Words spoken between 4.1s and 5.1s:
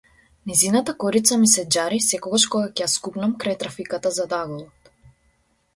зад аголот.